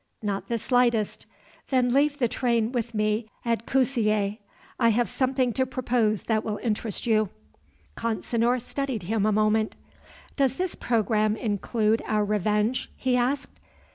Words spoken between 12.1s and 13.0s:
revenge?"